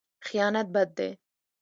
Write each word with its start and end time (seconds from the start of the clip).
خیانت 0.27 0.67
بد 0.75 0.87
دی. 0.97 1.09